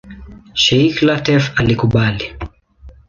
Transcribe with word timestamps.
Sheikh 0.63 1.03
Lateef 1.07 1.51
alikubali. 1.59 2.27